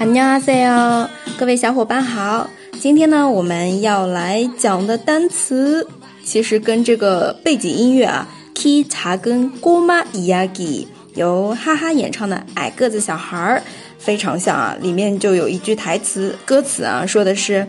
[0.00, 1.08] 안녕하세요，
[1.38, 2.50] 各位小伙伴好。
[2.78, 5.88] 今天呢，我们要来讲的单词，
[6.24, 8.28] 其实跟这个背景音乐啊，《
[8.62, 10.86] K 查跟郭妈伊亚吉》
[11.18, 13.58] 由哈哈演唱的《矮个子小孩儿》
[13.98, 14.76] 非常像啊。
[14.80, 17.66] 里面就有一句台词，歌词啊，说的是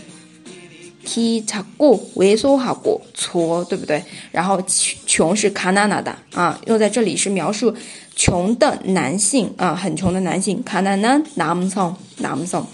[1.05, 4.03] k 差过猥琐好过矬，对不对？
[4.31, 4.61] 然后
[5.05, 7.73] 穷是卡纳纳的啊，用在这里是描述
[8.15, 10.61] 穷的男性啊，很穷的男性。
[10.63, 12.65] 卡纳纳남성남 성，